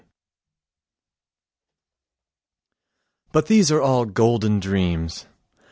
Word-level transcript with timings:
VII 0.01 0.07
But 3.33 3.45
these 3.45 3.71
are 3.71 3.79
all 3.83 4.05
golden 4.05 4.59
dreams. 4.59 5.27